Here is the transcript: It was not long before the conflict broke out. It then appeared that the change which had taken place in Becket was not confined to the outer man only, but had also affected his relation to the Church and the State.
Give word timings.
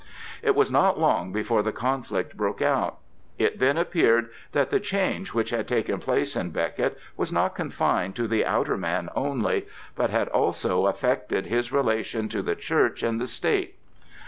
It 0.41 0.55
was 0.55 0.71
not 0.71 0.99
long 0.99 1.31
before 1.31 1.61
the 1.61 1.71
conflict 1.71 2.35
broke 2.35 2.59
out. 2.59 2.97
It 3.37 3.59
then 3.59 3.77
appeared 3.77 4.31
that 4.51 4.71
the 4.71 4.79
change 4.79 5.31
which 5.35 5.51
had 5.51 5.67
taken 5.67 5.99
place 5.99 6.35
in 6.35 6.49
Becket 6.49 6.97
was 7.15 7.31
not 7.31 7.53
confined 7.53 8.15
to 8.15 8.27
the 8.27 8.43
outer 8.43 8.77
man 8.77 9.09
only, 9.15 9.67
but 9.95 10.09
had 10.09 10.27
also 10.29 10.87
affected 10.87 11.45
his 11.45 11.71
relation 11.71 12.29
to 12.29 12.41
the 12.41 12.55
Church 12.55 13.03
and 13.03 13.21
the 13.21 13.27
State. 13.27 13.75